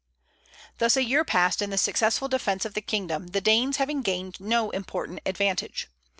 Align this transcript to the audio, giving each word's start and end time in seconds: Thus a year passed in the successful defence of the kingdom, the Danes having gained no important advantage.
Thus 0.79 0.97
a 0.97 1.03
year 1.03 1.23
passed 1.23 1.61
in 1.61 1.69
the 1.69 1.77
successful 1.77 2.27
defence 2.27 2.65
of 2.65 2.73
the 2.73 2.81
kingdom, 2.81 3.27
the 3.27 3.39
Danes 3.39 3.77
having 3.77 4.01
gained 4.01 4.39
no 4.39 4.71
important 4.71 5.19
advantage. 5.27 5.89